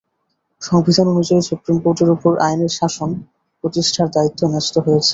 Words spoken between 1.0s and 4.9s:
অনুযায়ী সুপ্রিম কোর্টের ওপর আইনের শাসন প্রতিষ্ঠার দায়িত্ব ন্যস্ত